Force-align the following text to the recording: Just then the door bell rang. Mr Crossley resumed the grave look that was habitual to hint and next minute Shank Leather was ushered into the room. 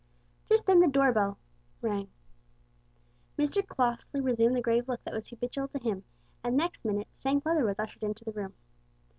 Just 0.49 0.65
then 0.65 0.79
the 0.79 0.87
door 0.87 1.11
bell 1.11 1.37
rang. 1.79 2.09
Mr 3.37 3.63
Crossley 3.67 4.19
resumed 4.19 4.55
the 4.55 4.59
grave 4.63 4.87
look 4.89 5.03
that 5.03 5.13
was 5.13 5.27
habitual 5.29 5.67
to 5.67 5.77
hint 5.77 6.03
and 6.43 6.57
next 6.57 6.83
minute 6.83 7.07
Shank 7.13 7.45
Leather 7.45 7.65
was 7.65 7.77
ushered 7.77 8.01
into 8.01 8.25
the 8.25 8.31
room. 8.31 8.55